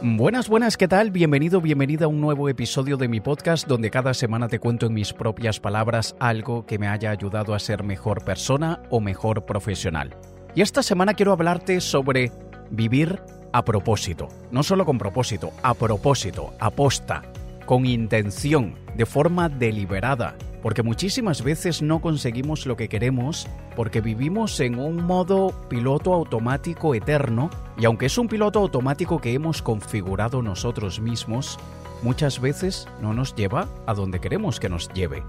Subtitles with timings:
[0.00, 1.10] Buenas, buenas, ¿qué tal?
[1.10, 4.94] Bienvenido, bienvenida a un nuevo episodio de mi podcast donde cada semana te cuento en
[4.94, 10.14] mis propias palabras algo que me haya ayudado a ser mejor persona o mejor profesional.
[10.54, 12.30] Y esta semana quiero hablarte sobre
[12.70, 13.20] vivir
[13.52, 14.28] a propósito.
[14.52, 17.22] No solo con propósito, a propósito, aposta,
[17.66, 23.46] con intención, de forma deliberada, porque muchísimas veces no conseguimos lo que queremos
[23.76, 29.32] porque vivimos en un modo piloto automático eterno y aunque es un piloto automático que
[29.32, 31.58] hemos configurado nosotros mismos,
[32.02, 35.22] muchas veces no nos lleva a donde queremos que nos lleve.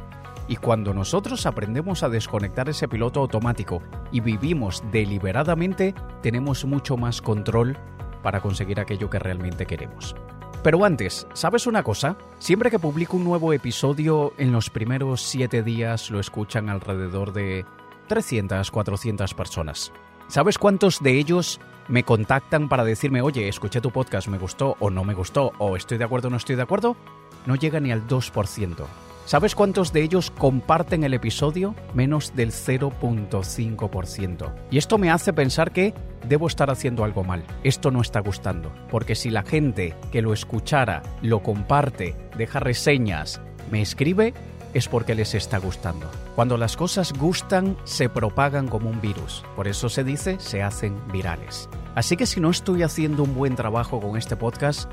[0.48, 7.22] Y cuando nosotros aprendemos a desconectar ese piloto automático y vivimos deliberadamente, tenemos mucho más
[7.22, 7.78] control
[8.23, 10.16] para conseguir aquello que realmente queremos.
[10.62, 12.18] Pero antes, ¿sabes una cosa?
[12.38, 17.66] Siempre que publico un nuevo episodio, en los primeros 7 días lo escuchan alrededor de
[18.08, 19.94] 300, 400 personas.
[20.27, 24.90] ¿Sabes cuántos de ellos me contactan para decirme, oye, escuché tu podcast, me gustó o
[24.90, 26.97] no me gustó, o estoy de acuerdo o no estoy de acuerdo?
[27.45, 28.86] No llega ni al 2%.
[29.30, 31.75] ¿Sabes cuántos de ellos comparten el episodio?
[31.94, 34.55] Menos del 0.5%.
[34.72, 35.94] Y esto me hace pensar que
[36.27, 37.44] debo estar haciendo algo mal.
[37.63, 38.72] Esto no está gustando.
[38.89, 44.33] Porque si la gente que lo escuchara, lo comparte, deja reseñas, me escribe,
[44.73, 46.09] es porque les está gustando.
[46.35, 49.44] Cuando las cosas gustan, se propagan como un virus.
[49.55, 51.69] Por eso se dice, se hacen virales.
[51.94, 54.89] Así que si no estoy haciendo un buen trabajo con este podcast,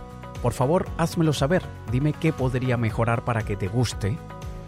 [0.46, 1.64] por favor, házmelo saber.
[1.90, 4.16] Dime qué podría mejorar para que te guste.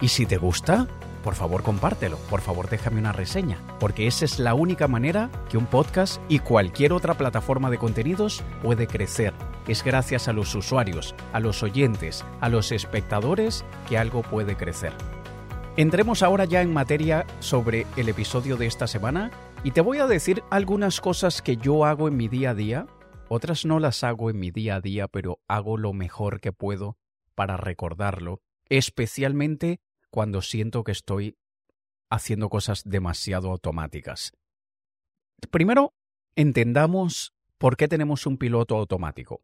[0.00, 0.88] Y si te gusta,
[1.22, 5.56] por favor compártelo, por favor déjame una reseña, porque esa es la única manera que
[5.56, 9.34] un podcast y cualquier otra plataforma de contenidos puede crecer.
[9.68, 14.92] Es gracias a los usuarios, a los oyentes, a los espectadores que algo puede crecer.
[15.76, 19.30] Entremos ahora ya en materia sobre el episodio de esta semana
[19.62, 22.86] y te voy a decir algunas cosas que yo hago en mi día a día
[23.28, 26.96] otras no las hago en mi día a día, pero hago lo mejor que puedo
[27.34, 31.36] para recordarlo, especialmente cuando siento que estoy
[32.10, 34.32] haciendo cosas demasiado automáticas.
[35.50, 35.94] Primero,
[36.36, 39.42] entendamos por qué tenemos un piloto automático.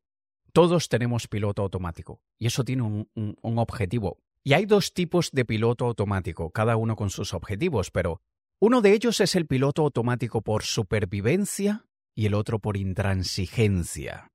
[0.53, 4.19] Todos tenemos piloto automático y eso tiene un, un, objetivo.
[4.43, 8.23] Y hay dos tipos de piloto automático, cada uno con sus objetivos, pero
[8.61, 14.31] uno de ellos es el piloto automático por supervivencia y el otro por intransigencia.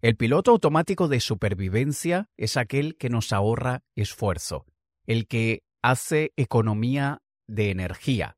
[0.00, 4.66] El piloto automático de supervivencia es aquel que nos ahorra esfuerzo,
[5.06, 8.36] el que hace economía de energía,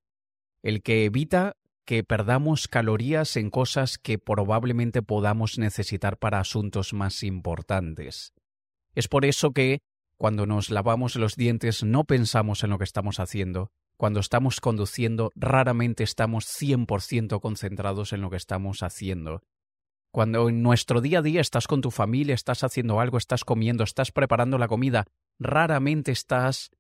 [0.63, 7.23] el que evita que perdamos calorías en cosas que probablemente podamos necesitar para asuntos más
[7.23, 8.33] importantes.
[8.95, 9.81] Es por eso que,
[10.17, 15.31] cuando nos lavamos los dientes, no pensamos en lo que estamos haciendo, cuando estamos conduciendo,
[15.35, 19.43] raramente estamos 100% concentrados en lo que estamos haciendo.
[20.11, 23.85] Cuando en nuestro día a día estás con tu familia, estás haciendo algo, estás comiendo,
[23.85, 25.07] estás preparando la comida,
[25.39, 26.71] raramente estás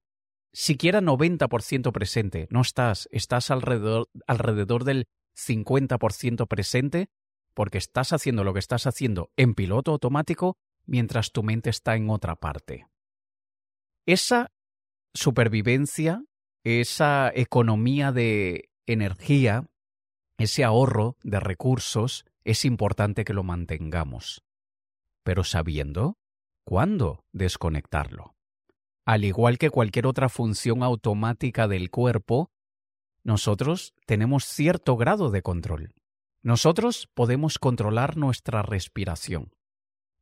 [0.52, 2.46] siquiera 90% presente.
[2.50, 5.06] No estás, estás alrededor, alrededor del
[5.36, 7.08] 50% presente
[7.54, 10.56] porque estás haciendo lo que estás haciendo en piloto automático
[10.86, 12.86] mientras tu mente está en otra parte.
[14.06, 14.50] Esa
[15.14, 16.22] supervivencia
[16.64, 19.66] esa economía de energía,
[20.38, 24.42] ese ahorro de recursos, es importante que lo mantengamos,
[25.22, 26.16] pero sabiendo
[26.64, 28.34] cuándo desconectarlo.
[29.06, 32.50] Al igual que cualquier otra función automática del cuerpo,
[33.22, 35.92] nosotros tenemos cierto grado de control.
[36.42, 39.52] Nosotros podemos controlar nuestra respiración.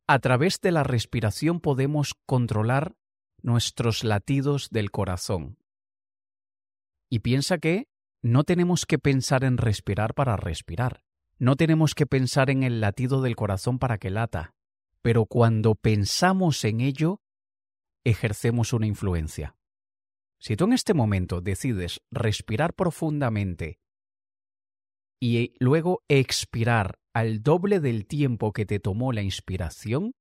[0.07, 2.95] A través de la respiración podemos controlar
[3.43, 5.57] nuestros latidos del corazón,
[7.13, 7.87] y piensa que
[8.23, 11.03] no tenemos que pensar en respirar para respirar.
[11.37, 14.55] No tenemos que pensar en el latido del corazón para que lata.
[15.03, 17.21] Pero cuando pensamos en ello,
[18.03, 19.55] ejercemos una influencia.
[20.39, 23.79] Si tú en este momento decides respirar profundamente
[25.19, 30.15] y luego expirar al doble del tiempo que te tomó la inspiración,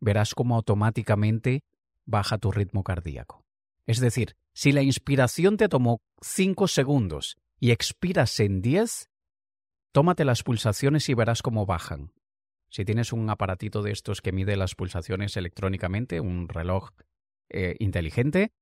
[0.00, 1.62] verás cómo automáticamente
[2.10, 3.44] baja tu ritmo cardíaco.
[3.86, 9.08] Es decir, si la inspiración te tomó 5 segundos y expiras en 10,
[9.92, 12.12] tómate las pulsaciones y verás cómo bajan.
[12.68, 16.90] Si tienes un aparatito de estos que mide las pulsaciones electrónicamente, un reloj
[17.48, 18.52] eh, inteligente,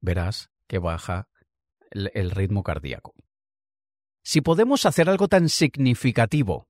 [0.00, 1.28] verás que baja
[1.90, 3.14] el ritmo cardíaco.
[4.24, 6.68] Si podemos hacer algo tan significativo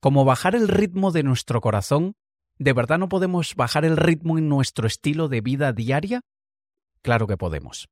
[0.00, 2.14] como bajar el ritmo de nuestro corazón,
[2.58, 6.20] ¿de verdad no podemos bajar el ritmo en nuestro estilo de vida diaria?
[7.02, 7.88] Claro que podemos.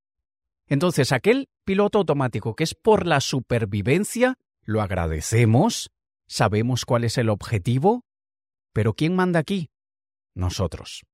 [0.66, 5.90] Entonces, aquel piloto automático que es por la supervivencia, lo agradecemos,
[6.26, 8.02] sabemos cuál es el objetivo,
[8.72, 9.68] Pero ¿quién manda aquí?
[10.34, 11.04] Nosotros.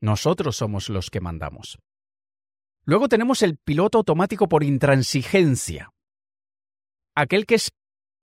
[0.00, 1.78] Nosotros somos los que mandamos.
[2.84, 5.90] Luego tenemos el piloto automático por intransigencia.
[7.14, 7.70] Aquel que es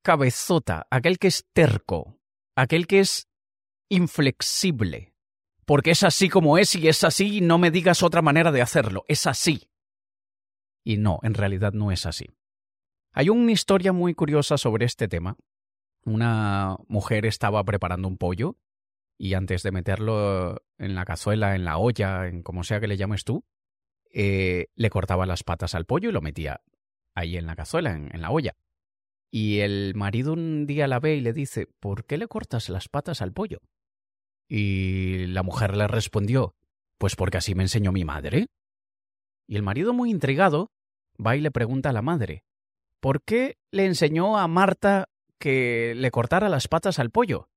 [0.03, 2.19] cabezota, aquel que es terco,
[2.55, 3.27] aquel que es
[3.91, 5.13] inflexible.
[5.65, 8.61] Porque es así como es y es así y no me digas otra manera de
[8.61, 9.03] hacerlo.
[9.07, 9.69] Es así.
[10.83, 12.25] Y no, en realidad no es así.
[13.11, 15.38] Hay una historia muy curiosa sobre este tema.
[16.03, 18.57] Una mujer estaba preparando un pollo
[19.17, 22.97] y antes de meterlo en la cazuela, en la olla, en como sea que le
[22.97, 23.43] llames tú,
[24.13, 26.61] eh, le cortaba las patas al pollo y lo metía
[27.13, 28.55] ahí en la cazuela, en, en la olla.
[29.29, 32.88] Y el marido un día la ve y le dice, ¿por qué le cortas las
[32.88, 33.59] patas al pollo?
[34.53, 36.56] Y la mujer le respondió,
[36.98, 38.48] pues porque así me enseñó mi madre.
[39.48, 40.74] Y el marido, muy intrigado,
[41.25, 42.44] va y le pregunta a la madre,
[43.00, 45.07] ¿por qué le enseñó a Marta
[45.39, 47.48] que le cortara las patas al pollo?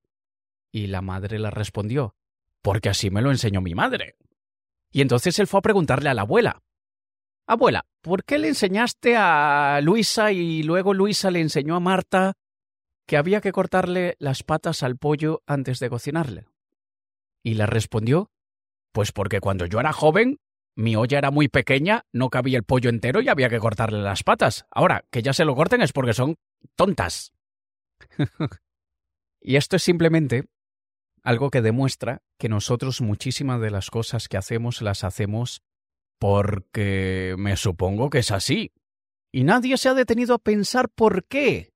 [0.70, 2.14] Y la madre le respondió,
[2.62, 4.14] porque así me lo enseñó mi madre.
[4.92, 6.62] Y entonces él fue a preguntarle a la abuela,
[7.48, 12.34] Abuela, ¿por qué le enseñaste a Luisa y luego Luisa le enseñó a Marta
[13.04, 16.46] que había que cortarle las patas al pollo antes de cocinarle?
[17.44, 18.30] Y le respondió,
[18.92, 20.38] Pues porque cuando yo era joven
[20.76, 24.24] mi olla era muy pequeña, no cabía el pollo entero y había que cortarle las
[24.24, 24.66] patas.
[24.70, 26.36] Ahora, que ya se lo corten es porque son
[26.74, 27.32] tontas.
[29.40, 30.46] y esto es simplemente
[31.22, 35.62] algo que demuestra que nosotros muchísimas de las cosas que hacemos las hacemos
[36.18, 38.72] porque me supongo que es así.
[39.32, 41.72] Y nadie se ha detenido a pensar por qué.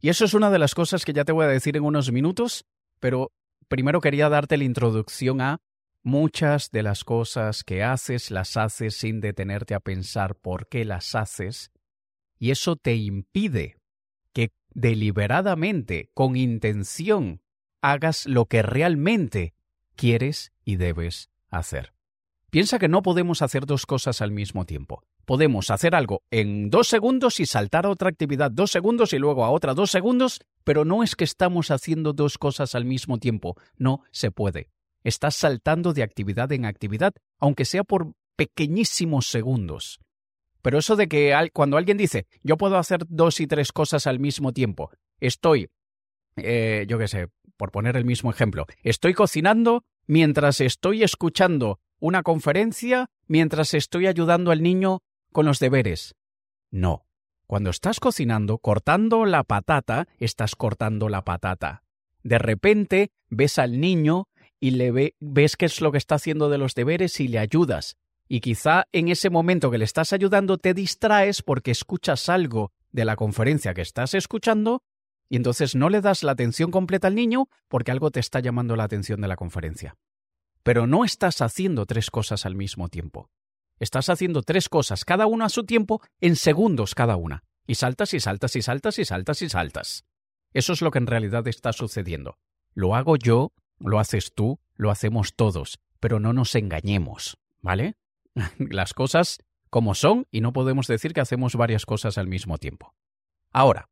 [0.00, 2.10] Y eso es una de las cosas que ya te voy a decir en unos
[2.10, 2.64] minutos,
[3.00, 3.32] pero
[3.70, 5.62] primero quería darte la introducción a
[6.02, 11.14] Muchas de las cosas que haces las haces sin detenerte a pensar por qué las
[11.14, 11.72] haces,
[12.38, 13.76] y eso te impide
[14.32, 17.42] que deliberadamente, con intención,
[17.82, 19.52] hagas lo que realmente
[19.94, 21.92] quieres y debes hacer.
[22.48, 25.02] Piensa que no podemos hacer dos cosas al mismo tiempo.
[25.26, 29.44] Podemos hacer algo en dos segundos y saltar a otra actividad dos segundos y luego
[29.44, 33.56] a otra dos segundos, pero no es que estamos haciendo dos cosas al mismo tiempo.
[33.76, 34.70] No se puede.
[35.02, 40.00] Estás saltando de actividad en actividad, aunque sea por pequeñísimos segundos.
[40.62, 44.18] Pero eso de que cuando alguien dice, yo puedo hacer dos y tres cosas al
[44.18, 45.70] mismo tiempo, estoy,
[46.36, 52.22] eh, yo qué sé, por poner el mismo ejemplo, estoy cocinando mientras estoy escuchando una
[52.22, 55.02] conferencia, mientras estoy ayudando al niño
[55.32, 56.14] con los deberes.
[56.70, 57.06] No.
[57.50, 61.82] Cuando estás cocinando, cortando la patata, estás cortando la patata.
[62.22, 64.28] De repente ves al niño
[64.60, 67.96] y le ves qué es lo que está haciendo de los deberes y le ayudas.
[68.28, 73.04] Y quizá en ese momento que le estás ayudando te distraes porque escuchas algo de
[73.04, 74.84] la conferencia que estás escuchando
[75.28, 78.76] y entonces no le das la atención completa al niño porque algo te está llamando
[78.76, 79.96] la atención de la conferencia.
[80.62, 83.28] Pero no estás haciendo tres cosas al mismo tiempo.
[83.80, 87.42] Estás haciendo tres cosas, cada una a su tiempo, en segundos cada una.
[87.66, 90.04] Y saltas y saltas y saltas y saltas y saltas.
[90.52, 92.38] Eso es lo que en realidad está sucediendo.
[92.74, 97.96] Lo hago yo lo haces tú, lo hacemos todos, pero no nos engañemos, ¿vale?
[98.58, 99.38] Las cosas
[99.70, 102.94] como son y no podemos decir que hacemos varias cosas al mismo tiempo.
[103.50, 103.88] Ahora,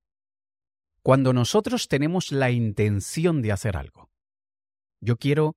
[1.02, 4.10] cuando nosotros tenemos la intención de hacer algo,
[5.00, 5.56] yo quiero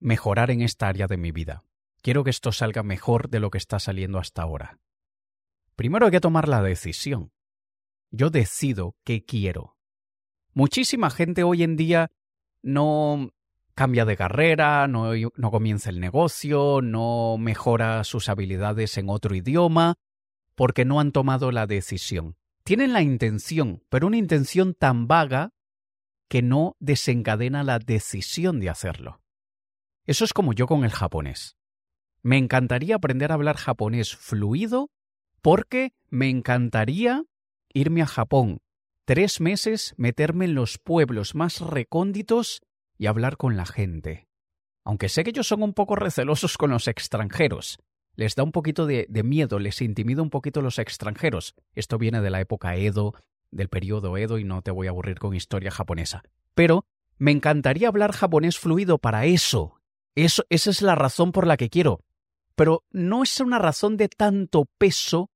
[0.00, 1.62] mejorar en esta área de mi vida,
[2.08, 4.78] quiero que esto salga mejor de lo que está saliendo hasta ahora.
[5.76, 7.32] Primero hay que tomar la decisión.
[8.10, 9.76] Yo decido qué quiero.
[10.54, 12.10] Muchísima gente hoy en día
[12.62, 13.34] no
[13.74, 19.96] cambia de carrera, no, no comienza el negocio, no mejora sus habilidades en otro idioma,
[20.54, 22.38] porque no han tomado la decisión.
[22.64, 25.52] Tienen la intención, pero una intención tan vaga
[26.26, 29.20] que no desencadena la decisión de hacerlo.
[30.06, 31.58] Eso es como yo con el japonés.
[32.22, 34.90] Me encantaría aprender a hablar japonés fluido
[35.40, 37.24] porque me encantaría
[37.72, 38.58] irme a Japón,
[39.04, 42.60] tres meses, meterme en los pueblos más recónditos
[42.98, 44.28] y hablar con la gente.
[44.84, 47.78] Aunque sé que ellos son un poco recelosos con los extranjeros,
[48.18, 51.54] les da un poquito de, miedo, les intimida un poquito los extranjeros.
[51.74, 53.14] Esto viene de la época Edo,
[53.52, 56.24] del periodo Edo, y no te voy a aburrir con historia japonesa.
[56.54, 56.84] Pero
[57.16, 59.80] me encantaría hablar japonés fluido para eso.
[60.16, 60.44] eso.
[60.50, 62.00] Esa es la razón por la que quiero.
[62.58, 65.30] Pero no es una razón de tanto peso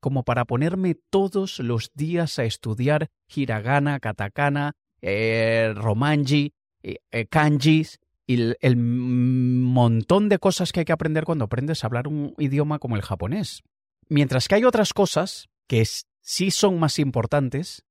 [0.00, 6.52] como para ponerme todos los días a estudiar hiragana, katakana, eh, romanji,
[6.82, 11.86] eh, eh, kanjis y el, montón de cosas que hay que aprender cuando aprendes a
[11.86, 13.62] hablar un idioma como el japonés.
[14.08, 15.86] Mientras que hay otras cosas que
[16.22, 17.84] sí son más importantes,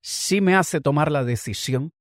[0.00, 1.92] sí me hace tomar la decisión,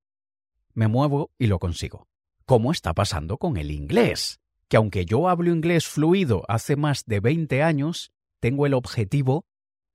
[0.74, 2.07] me muevo y lo consigo.
[2.45, 7.19] como está pasando con el inglés, que aunque yo hablo inglés fluido hace más de
[7.19, 9.45] 20 años, tengo el objetivo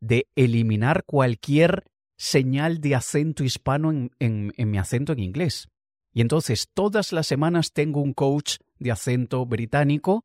[0.01, 1.85] de eliminar cualquier
[2.17, 5.69] señal de acento hispano en, en mi acento en inglés.
[6.13, 10.25] Y entonces todas las semanas tengo un coach de acento británico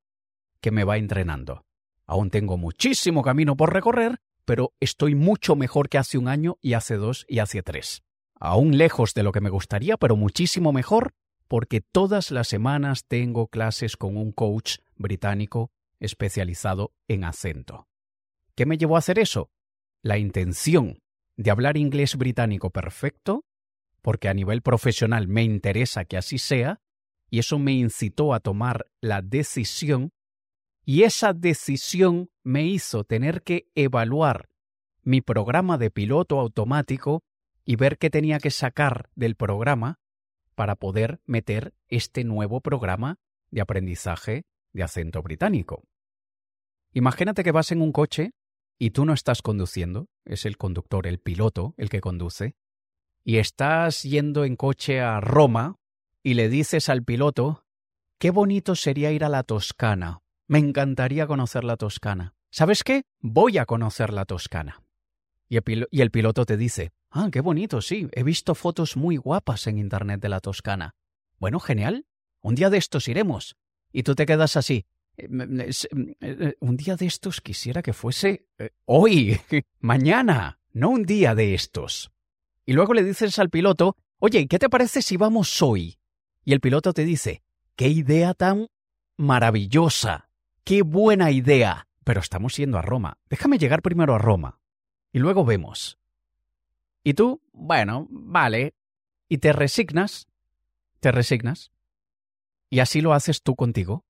[0.61, 1.65] que me va entrenando.
[2.07, 6.73] Aún tengo muchísimo camino por recorrer, pero estoy mucho mejor que hace un año y
[6.73, 8.03] hace dos y hace tres.
[8.39, 11.13] Aún lejos de lo que me gustaría, pero muchísimo mejor
[11.55, 15.71] porque todas las semanas tengo clases con un coach británico
[16.01, 17.87] especializado en acento.
[18.55, 19.51] ¿Qué me llevó a hacer eso?
[20.01, 20.99] La intención
[21.37, 23.45] de hablar inglés británico perfecto,
[24.01, 26.81] porque a nivel profesional me interesa que así sea,
[27.29, 30.11] y eso me incitó a tomar la decisión
[30.83, 34.49] y esa decisión me hizo tener que evaluar
[35.03, 37.23] mi programa de piloto automático
[37.63, 39.99] y ver qué tenía que sacar del programa
[40.55, 43.19] para poder meter este nuevo programa
[43.51, 45.83] de aprendizaje de acento británico.
[46.93, 48.31] Imagínate que vas en un coche
[48.79, 52.55] y tú no estás conduciendo, es el conductor, el piloto, el que conduce,
[53.23, 55.77] y estás yendo en coche a Roma
[56.23, 57.65] y le dices al piloto,
[58.17, 62.35] qué bonito sería ir a la Toscana, me encantaría conocer la Toscana.
[62.51, 63.03] ¿Sabes qué?
[63.19, 64.81] Voy a conocer la Toscana.
[65.49, 69.77] Y el, piloto te dice, ah, qué bonito, sí, he visto fotos muy guapas en
[69.77, 70.95] Internet de la Toscana.
[71.39, 72.05] Bueno, genial.
[72.41, 73.55] Un día de estos iremos.
[73.91, 74.85] Y tú te quedas así.
[75.17, 75.27] Eh,
[76.21, 79.39] eh, un día de estos quisiera que fuese eh, hoy,
[79.79, 82.11] mañana, no un día de estos.
[82.65, 85.97] Y luego le dices al piloto, oye, ¿qué te parece si vamos hoy?
[86.43, 87.43] Y el piloto te dice,
[87.75, 88.67] qué idea tan
[89.15, 90.29] maravillosa.
[90.65, 91.87] ¡Qué buena idea!
[92.03, 93.17] Pero estamos yendo a Roma.
[93.29, 94.59] Déjame llegar primero a Roma.
[95.13, 95.97] Y luego vemos.
[97.05, 98.73] Y tú, bueno, vale.
[99.29, 100.27] Y te resignas.
[100.99, 101.71] Te resignas.
[102.71, 104.05] Y así lo haces tú contigo.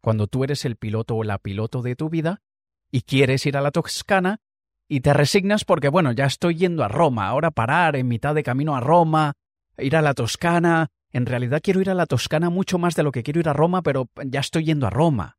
[0.00, 2.42] Cuando tú eres el piloto o la piloto de tu vida
[2.90, 4.40] y quieres ir a la Toscana
[4.88, 8.42] y te resignas porque, bueno, ya estoy yendo a Roma, ahora parar en mitad de
[8.42, 9.34] camino a Roma,
[9.78, 10.88] ir a la Toscana.
[11.12, 13.52] En realidad quiero ir a la Toscana mucho más de lo que quiero ir a
[13.52, 15.38] Roma, pero ya estoy yendo a Roma.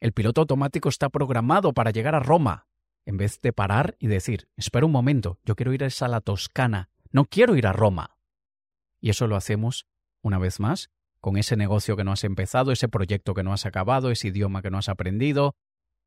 [0.00, 2.66] El piloto automático está programado para llegar a Roma,
[3.04, 6.90] en vez de parar y decir, espera un momento, yo quiero ir a la Toscana,
[7.10, 8.16] no quiero ir a Roma.
[9.00, 9.86] Y eso lo hacemos,
[10.22, 10.90] una vez más,
[11.20, 14.62] con ese negocio que no has empezado, ese proyecto que no has acabado, ese idioma
[14.62, 15.56] que no has aprendido,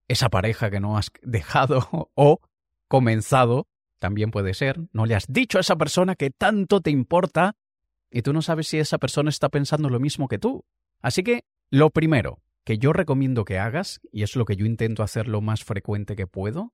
[0.08, 2.40] esa pareja que no has dejado o
[2.88, 3.68] comenzado,
[4.00, 7.56] también puede ser, no le has dicho a esa persona que tanto te importa
[8.12, 10.64] y tú no sabes si esa persona está pensando lo mismo que tú.
[11.02, 15.04] Así que, lo primero, que yo recomiendo que hagas, y es lo que yo intento
[15.04, 16.74] hacer lo más frecuente que puedo,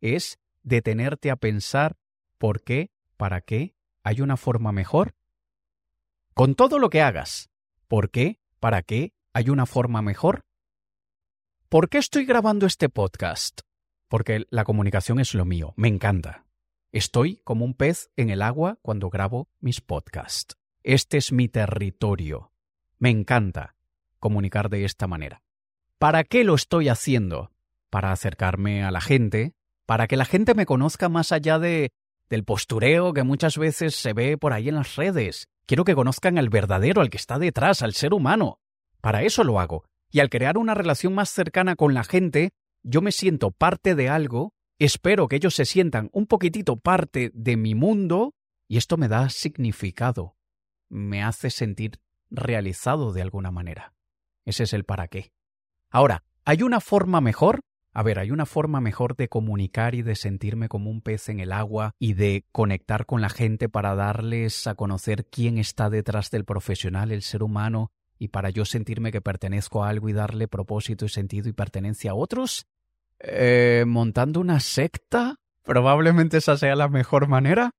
[0.00, 1.96] es detenerte a pensar
[2.38, 5.14] por qué, para qué, hay una forma mejor.
[6.34, 7.50] Con todo lo que hagas,
[7.88, 10.44] ¿por qué, para qué, hay una forma mejor?
[11.68, 13.60] ¿Por qué estoy grabando este podcast?
[14.08, 16.46] Porque la comunicación es lo mío, me encanta.
[16.92, 20.56] Estoy como un pez en el agua cuando grabo mis podcasts.
[20.82, 22.52] Este es mi territorio.
[22.98, 23.76] Me encanta
[24.18, 25.42] comunicar de esta manera.
[25.98, 27.52] ¿Para qué lo estoy haciendo?
[27.90, 29.54] Para acercarme a la gente,
[29.90, 31.90] para que la gente me conozca más allá de
[32.28, 35.48] del postureo que muchas veces se ve por ahí en las redes.
[35.66, 38.60] Quiero que conozcan al verdadero, al que está detrás, al ser humano.
[39.00, 39.84] Para eso lo hago.
[40.08, 42.50] Y al crear una relación más cercana con la gente,
[42.84, 47.56] yo me siento parte de algo, espero que ellos se sientan un poquitito parte de
[47.56, 48.34] mi mundo,
[48.68, 50.36] y esto me da significado.
[50.88, 51.98] Me hace sentir
[52.30, 53.92] realizado de alguna manera.
[54.44, 55.32] Ese es el para qué.
[55.90, 57.62] Ahora, ¿hay una forma mejor?
[57.92, 61.40] A ver, hay una forma mejor de comunicar y de sentirme como un pez en
[61.40, 66.30] el agua y de conectar con la gente para darles a conocer quién está detrás
[66.30, 70.46] del profesional, el ser humano, y para yo sentirme que pertenezco a algo y darle
[70.46, 72.66] propósito y sentido y pertenencia a otros?
[73.18, 75.40] Eh, ¿Montando una secta?
[75.64, 77.72] Probablemente esa sea la mejor manera.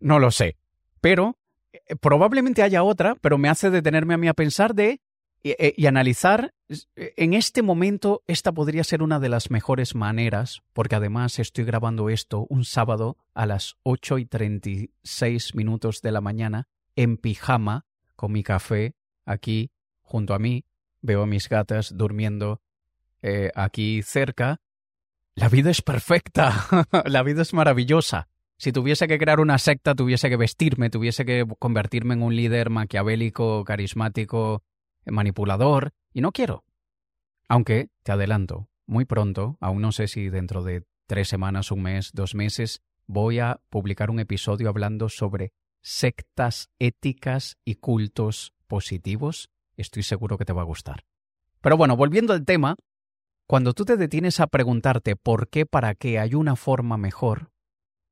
[0.00, 0.56] No lo sé.
[1.00, 1.36] Pero
[1.72, 5.00] eh, probablemente haya otra, pero me hace detenerme a mí a pensar de
[5.44, 10.62] eh, y, analizar, eh, en este momento esta podría ser una de las mejores maneras,
[10.72, 16.20] porque además estoy grabando esto un sábado a las 8 y 36 minutos de la
[16.20, 18.94] mañana en pijama, con mi café
[19.24, 19.72] aquí
[20.02, 20.64] junto a mí,
[21.00, 22.60] veo a mis gatas durmiendo
[23.22, 24.60] eh, aquí cerca.
[25.34, 26.52] La vida es perfecta,
[27.04, 28.28] la vida es maravillosa.
[28.58, 32.70] Si tuviese que crear una secta, tuviese que vestirme, tuviese que convertirme en un líder
[32.70, 34.62] maquiavélico, carismático,
[35.06, 36.64] manipulador, y no quiero.
[37.48, 42.12] Aunque, te adelanto, muy pronto, aún no sé si dentro de tres semanas, un mes,
[42.12, 50.02] dos meses, voy a publicar un episodio hablando sobre sectas éticas y cultos positivos, estoy
[50.02, 51.04] seguro que te va a gustar.
[51.60, 52.76] Pero bueno, volviendo al tema,
[53.46, 57.50] cuando tú te detienes a preguntarte por qué, para qué hay una forma mejor,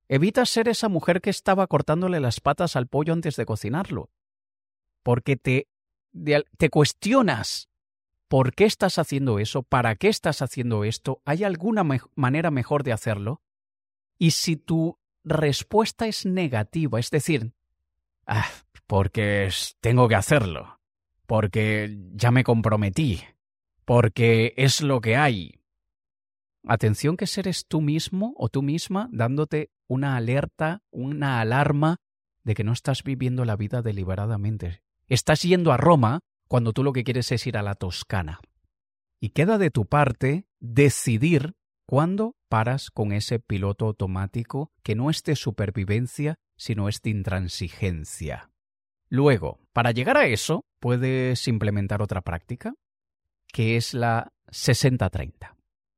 [0.09, 4.11] evitas ser esa mujer que estaba cortándole las patas al pollo antes de cocinarlo.
[5.03, 5.69] Porque te,
[6.13, 7.71] te cuestionas
[8.29, 12.93] por qué estás haciendo eso, para qué estás haciendo esto, ¿hay alguna manera mejor de
[12.93, 13.43] hacerlo?
[14.19, 17.55] Y si tu respuesta es negativa, es decir,
[18.27, 18.49] ah,
[18.87, 19.51] porque
[19.81, 20.81] tengo que hacerlo,
[21.27, 23.21] porque ya me comprometí,
[23.85, 25.61] porque es lo que hay.
[26.65, 31.97] Atención que seres tú mismo o tú misma dándote una alerta, una alarma
[32.45, 34.83] de que no estás viviendo la vida deliberadamente.
[35.11, 38.39] Estás yendo a Roma cuando tú lo que quieres es ir a la Toscana.
[39.21, 45.25] Y queda de tu parte decidir cuándo paras con ese piloto automático que no es
[45.25, 48.53] de supervivencia, sino es de intransigencia.
[49.09, 52.75] Luego, para llegar a eso, puedes implementar otra práctica,
[53.53, 55.57] que es la 60-30.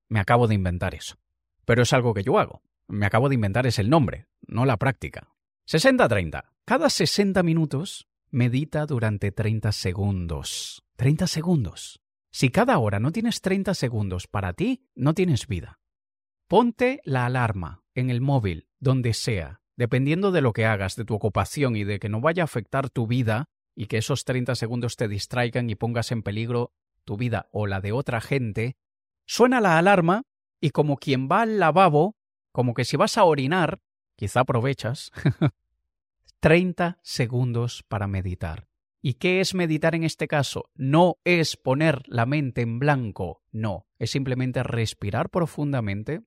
[0.09, 1.17] Me acabo de inventar eso.
[1.67, 2.63] Pero es algo que yo hago.
[2.89, 5.35] Me acabo de inventar es el nombre, no la práctica.
[5.69, 6.45] 60-30.
[6.65, 10.83] Cada 60 minutos medita durante 30 segundos.
[10.97, 12.01] 30 segundos.
[12.33, 15.79] Si cada hora no tienes 30 segundos para ti, no tienes vida.
[16.49, 21.15] Ponte la alarma en el móvil, donde sea, dependiendo de lo que hagas, de tu
[21.15, 24.97] ocupación y de que no vaya a afectar tu vida y que esos 30 segundos
[24.97, 26.73] te distraigan y pongas en peligro
[27.05, 28.77] tu vida o la de otra gente,
[29.27, 30.23] suena la alarma
[30.59, 32.17] y como quien va al lavabo,
[32.51, 33.81] como que si vas a orinar,
[34.17, 35.11] quizá aprovechas,
[36.43, 38.67] 30 segundos para meditar.
[39.01, 40.71] ¿Y qué es meditar en este caso?
[40.75, 46.23] No es poner la mente en blanco, no, es simplemente respirar profundamente,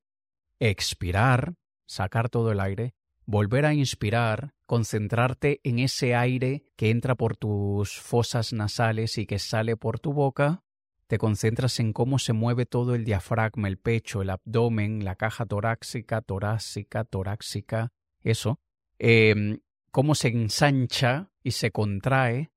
[0.57, 1.55] expirar,
[1.85, 2.95] sacar todo el aire,
[3.25, 9.37] volver a inspirar, concentrarte en ese aire que entra por tus fosas nasales y que
[9.37, 10.63] sale por tu boca,
[11.07, 15.45] te concentras en cómo se mueve todo el diafragma, el pecho, el abdomen, la caja
[15.45, 18.61] torácica, torácica, torácica, eso,
[18.97, 19.59] em,
[19.95, 22.51] cómo se ensancha y se contrae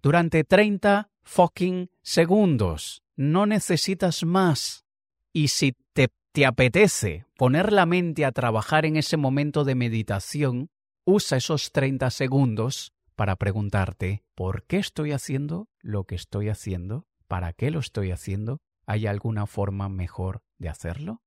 [0.00, 3.02] durante 30 fucking segundos.
[3.16, 4.84] No necesitas más.
[5.32, 10.70] Y si te, te apetece poner la mente a trabajar en ese momento de meditación,
[11.04, 17.08] usa esos 30 segundos para preguntarte ¿por qué estoy haciendo lo que estoy haciendo?
[17.26, 18.60] ¿Para qué lo estoy haciendo?
[18.86, 21.24] ¿Hay alguna forma mejor de hacerlo?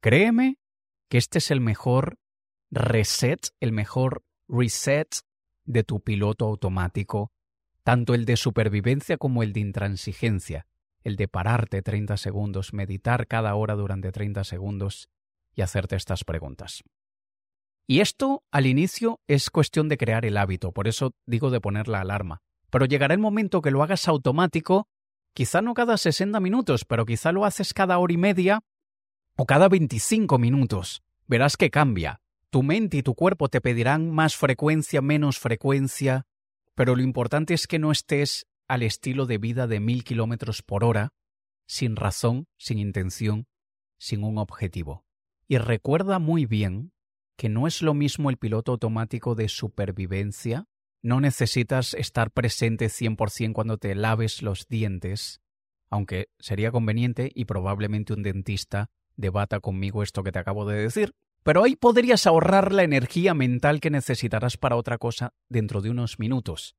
[0.00, 0.58] Créeme
[1.08, 2.20] que este es el mejor
[2.70, 5.08] reset, el mejor reset
[5.64, 7.32] de tu piloto automático,
[7.82, 10.66] tanto el de supervivencia como el de intransigencia,
[11.02, 15.08] el de pararte 30 segundos, meditar cada hora durante 30 segundos
[15.54, 16.82] y hacerte estas preguntas.
[17.86, 21.88] Y esto al inicio es cuestión de crear el hábito, por eso digo de poner
[21.88, 22.40] la alarma.
[22.70, 24.88] Pero llegará el momento que lo hagas automático
[25.34, 28.60] Quizá no cada 60 minutos, pero quizá lo haces cada hora y media
[29.36, 31.02] o cada 25 minutos.
[31.26, 32.20] Verás que cambia.
[32.52, 36.26] Tu mente y tu cuerpo te pedirán más frecuencia, menos frecuencia,
[36.74, 40.84] pero lo importante es que no estés al estilo de vida de mil kilómetros por
[40.84, 41.14] hora,
[41.66, 43.46] sin razón, sin intención,
[43.98, 45.06] sin un objetivo.
[45.48, 46.92] Y recuerda muy bien
[47.38, 50.66] que no es lo mismo el piloto automático de supervivencia
[51.00, 55.40] no necesitas estar presente 100% cuando te laves los dientes,
[55.88, 61.14] aunque sería conveniente y probablemente un dentista debata conmigo esto que te acabo de decir.
[61.42, 66.18] Pero ahí podrías ahorrar la energía mental que necesitarás para otra cosa dentro de unos
[66.18, 66.76] minutos.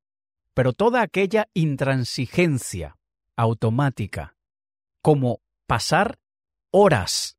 [0.54, 2.96] Pero toda aquella intransigencia
[3.36, 4.36] automática,
[5.02, 6.18] como pasar
[6.70, 7.36] horas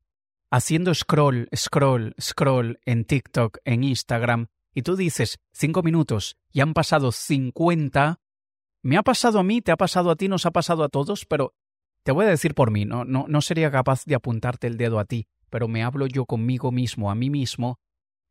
[0.50, 6.74] haciendo scroll, scroll, scroll en TikTok, en Instagram, y tú dices cinco minutos y han
[6.74, 8.20] pasado cincuenta,
[8.82, 11.24] me ha pasado a mí, te ha pasado a ti, nos ha pasado a todos,
[11.24, 11.54] pero
[12.02, 14.98] te voy a decir por mí, no, no, no sería capaz de apuntarte el dedo
[14.98, 17.80] a ti, pero me hablo yo conmigo mismo, a mí mismo,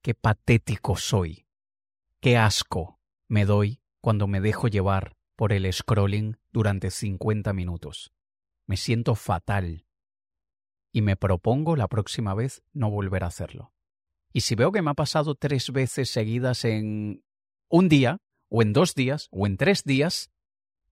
[0.03, 1.47] qué patético soy,
[2.21, 8.13] qué asco me doy cuando me dejo llevar por el scrolling durante cincuenta minutos.
[8.67, 9.87] Me siento fatal
[10.91, 13.73] y me propongo la próxima vez no volver a hacerlo.
[14.31, 17.23] Y si veo que me ha pasado tres veces seguidas en
[17.69, 20.29] un día, o en dos días, o en tres días,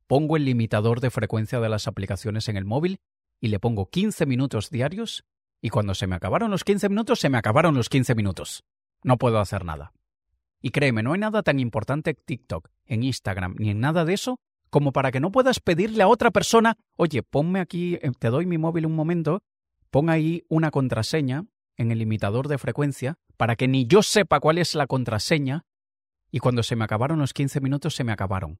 [0.07, 3.01] pongo el limitador de frecuencia de las aplicaciones en el móvil
[3.39, 5.25] y le pongo 15 minutos diarios
[5.63, 8.65] y cuando se me acabaron los 15 minutos, se me acabaron los 15 minutos.
[9.01, 9.93] No puedo hacer nada.
[10.61, 14.13] Y créeme, no hay nada tan importante en TikTok, en Instagram, ni en nada de
[14.13, 18.29] eso, como para que no puedas pedirle a otra persona, oye, ponme aquí, eh, te
[18.29, 19.41] doy mi móvil un momento,
[19.89, 21.45] pon ahí una contraseña
[21.77, 25.63] en el limitador de frecuencia para que ni yo sepa cuál es la contraseña
[26.29, 28.59] y cuando se me acabaron los 15 minutos se me acabaron.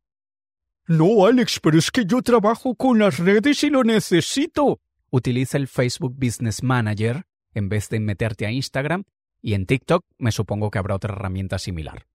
[0.88, 4.80] No, Alex, pero es que yo trabajo con las redes y lo necesito.
[5.16, 9.04] Utiliza el Facebook Business Manager en vez de meterte a Instagram
[9.44, 12.08] y en TikTok me supongo que habrá otra herramienta similar.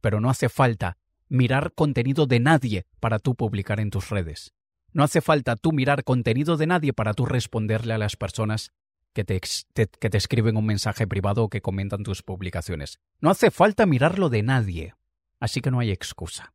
[0.00, 4.52] Pero no hace falta mirar contenido de nadie para tú publicar en tus redes.
[4.92, 8.72] No hace falta tú mirar contenido de nadie para tú responderle a las personas
[9.12, 12.98] que te, que te escriben un mensaje privado o que comentan tus publicaciones.
[13.20, 14.96] No hace falta mirarlo de nadie.
[15.38, 16.52] Así que no hay excusa.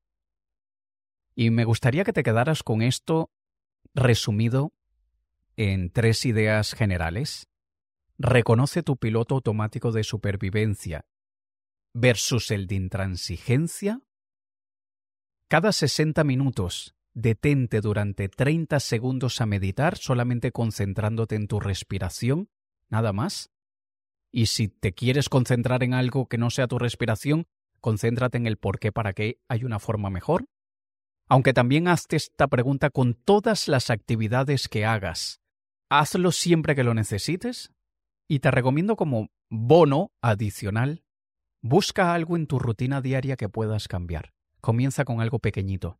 [1.35, 3.29] Y me gustaría que te quedaras con esto
[3.93, 4.73] resumido
[5.57, 7.49] en tres ideas generales.
[8.17, 11.05] Reconoce tu piloto automático de supervivencia
[11.93, 14.01] versus el de intransigencia.
[15.47, 22.49] Cada 60 minutos detente durante 30 segundos a meditar solamente concentrándote en tu respiración,
[22.89, 23.51] nada más.
[24.31, 27.47] Y si te quieres concentrar en algo que no sea tu respiración,
[27.79, 30.45] concéntrate en el por qué, para qué hay una forma mejor.
[31.27, 35.39] Aunque también hazte esta pregunta con todas las actividades que hagas.
[35.89, 37.71] Hazlo siempre que lo necesites.
[38.27, 41.03] Y te recomiendo como bono adicional,
[41.61, 44.33] busca algo en tu rutina diaria que puedas cambiar.
[44.61, 45.99] Comienza con algo pequeñito.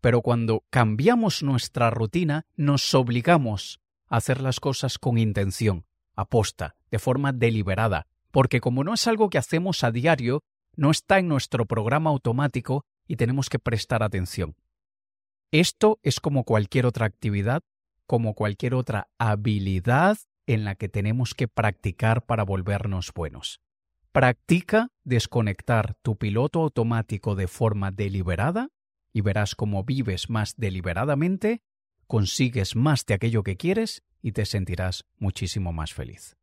[0.00, 5.84] Pero cuando cambiamos nuestra rutina, nos obligamos a hacer las cosas con intención,
[6.14, 10.44] aposta, de forma deliberada, porque como no es algo que hacemos a diario,
[10.76, 14.54] no está en nuestro programa automático y tenemos que prestar atención.
[15.50, 17.62] Esto es como cualquier otra actividad,
[18.06, 23.60] como cualquier otra habilidad en la que tenemos que practicar para volvernos buenos.
[24.12, 28.70] Practica desconectar tu piloto automático de forma deliberada
[29.12, 31.62] y verás cómo vives más deliberadamente,
[32.06, 36.36] consigues más de aquello que quieres y te sentirás muchísimo más feliz.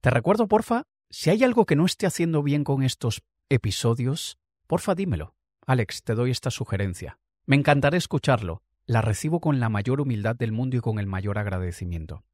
[0.00, 4.94] Te recuerdo, porfa, si hay algo que no esté haciendo bien con estos episodios, porfa
[4.94, 5.34] dímelo.
[5.66, 7.18] Alex, te doy esta sugerencia.
[7.46, 8.62] Me encantará escucharlo.
[8.88, 12.24] La recibo con la mayor humildad del mundo y con el mayor agradecimiento.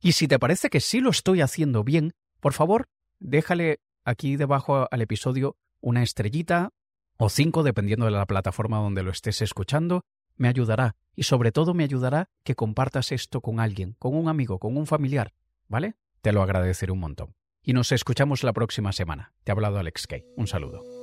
[0.00, 2.88] Y si te parece que sí lo estoy haciendo bien, por favor,
[3.20, 6.70] déjale aquí debajo al episodio una estrellita,
[7.16, 10.02] o cinco, dependiendo de la plataforma donde lo estés escuchando,
[10.34, 14.58] me ayudará y sobre todo me ayudará que compartas esto con alguien, con un amigo,
[14.58, 15.32] con un familiar,
[15.68, 15.94] ¿vale?
[16.22, 17.36] Te lo agradeceré un montón.
[17.62, 19.32] Y nos escuchamos la próxima semana.
[19.44, 20.24] Te ha hablado Alex Kay.
[20.36, 20.99] Un saludo.